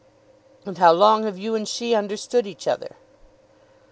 "And 0.65 0.79
how 0.79 0.93
long 0.93 1.25
have 1.25 1.37
you 1.37 1.53
and 1.53 1.67
she 1.67 1.93
understood 1.93 2.47
each 2.47 2.67
other?" 2.67 2.95